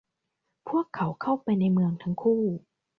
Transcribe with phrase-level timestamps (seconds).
[0.69, 2.43] พวกเขาเข้าไปในเมืองทั้งคู่